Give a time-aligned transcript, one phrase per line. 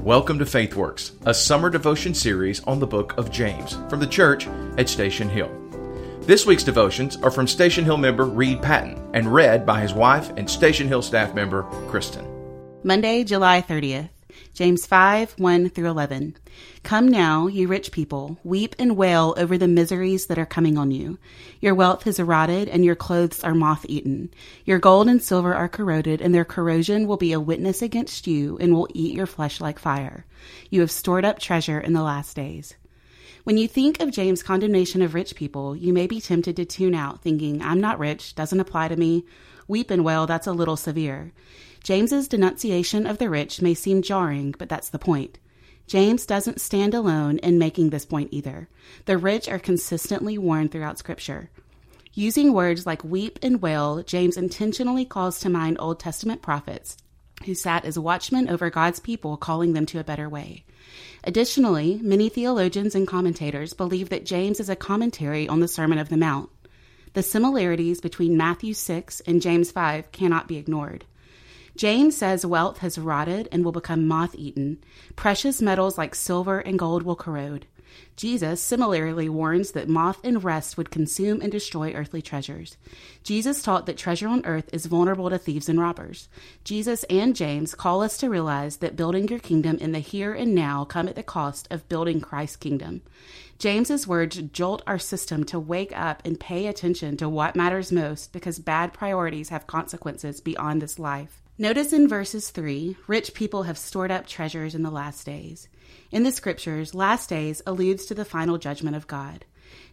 [0.00, 4.48] Welcome to FaithWorks, a summer devotion series on the book of James from the church
[4.78, 5.50] at Station Hill.
[6.22, 10.30] This week's devotions are from Station Hill member Reed Patton and read by his wife
[10.36, 12.26] and Station Hill staff member Kristen.
[12.84, 14.08] Monday, July 30th.
[14.54, 16.36] James 5, 1 through 11.
[16.82, 20.90] Come now, you rich people, weep and wail over the miseries that are coming on
[20.90, 21.18] you.
[21.60, 24.30] Your wealth is rotted, and your clothes are moth eaten.
[24.64, 28.58] Your gold and silver are corroded, and their corrosion will be a witness against you
[28.58, 30.26] and will eat your flesh like fire.
[30.70, 32.74] You have stored up treasure in the last days.
[33.44, 36.94] When you think of James' condemnation of rich people, you may be tempted to tune
[36.94, 39.24] out, thinking, I'm not rich, doesn't apply to me.
[39.68, 41.32] Weep and wail, that's a little severe.
[41.82, 45.38] James's denunciation of the rich may seem jarring, but that's the point.
[45.86, 48.68] James doesn't stand alone in making this point either.
[49.04, 51.50] The rich are consistently warned throughout Scripture.
[52.14, 56.96] Using words like weep and wail, James intentionally calls to mind Old Testament prophets
[57.44, 60.64] who sat as watchmen over God's people, calling them to a better way.
[61.24, 66.08] Additionally, many theologians and commentators believe that James is a commentary on the Sermon of
[66.08, 66.50] the Mount.
[67.14, 71.04] The similarities between Matthew 6 and James 5 cannot be ignored.
[71.76, 74.78] James says wealth has rotted and will become moth eaten.
[75.14, 77.66] Precious metals like silver and gold will corrode.
[78.16, 82.76] Jesus similarly warns that moth and rust would consume and destroy earthly treasures.
[83.22, 86.28] Jesus taught that treasure on earth is vulnerable to thieves and robbers.
[86.64, 90.54] Jesus and James call us to realize that building your kingdom in the here and
[90.54, 93.02] now come at the cost of building Christ's kingdom.
[93.58, 98.32] James's words jolt our system to wake up and pay attention to what matters most
[98.32, 101.42] because bad priorities have consequences beyond this life.
[101.58, 105.68] Notice in verses 3 rich people have stored up treasures in the last days.
[106.10, 109.44] In the scriptures, last days alludes to the final judgment of God.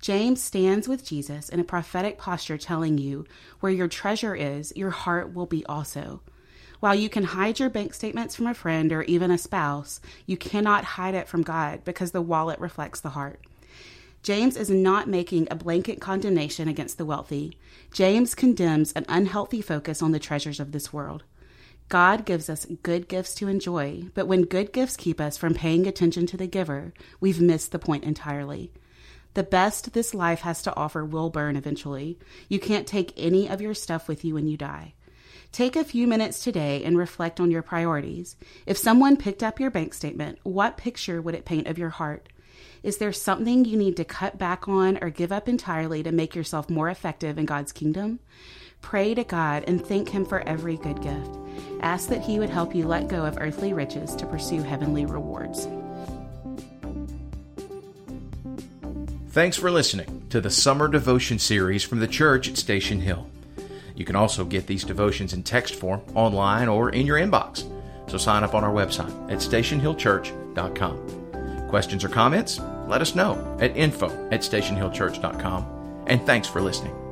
[0.00, 3.26] James stands with Jesus in a prophetic posture telling you,
[3.60, 6.22] where your treasure is, your heart will be also.
[6.80, 10.38] While you can hide your bank statements from a friend or even a spouse, you
[10.38, 13.38] cannot hide it from God because the wallet reflects the heart.
[14.22, 17.58] James is not making a blanket condemnation against the wealthy.
[17.92, 21.22] James condemns an unhealthy focus on the treasures of this world.
[21.88, 25.86] God gives us good gifts to enjoy, but when good gifts keep us from paying
[25.86, 28.72] attention to the giver, we've missed the point entirely.
[29.34, 32.18] The best this life has to offer will burn eventually.
[32.48, 34.94] You can't take any of your stuff with you when you die.
[35.52, 38.36] Take a few minutes today and reflect on your priorities.
[38.66, 42.28] If someone picked up your bank statement, what picture would it paint of your heart?
[42.82, 46.34] Is there something you need to cut back on or give up entirely to make
[46.34, 48.20] yourself more effective in God's kingdom?
[48.82, 51.43] Pray to God and thank Him for every good gift.
[51.84, 55.68] Ask that He would help you let go of earthly riches to pursue heavenly rewards.
[59.28, 63.28] Thanks for listening to the Summer Devotion Series from the church at Station Hill.
[63.94, 67.70] You can also get these devotions in text form, online, or in your inbox.
[68.10, 71.68] So sign up on our website at stationhillchurch.com.
[71.68, 72.60] Questions or comments?
[72.86, 76.04] Let us know at info at stationhillchurch.com.
[76.06, 77.03] And thanks for listening.